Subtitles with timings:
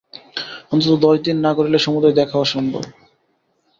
[0.71, 2.83] অন্তত দশ দিন না ঘুরিলে সমুদয় দেখা অসম্ভব।